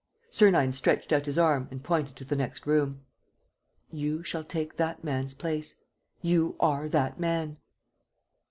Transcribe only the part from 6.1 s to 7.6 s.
_You are that man!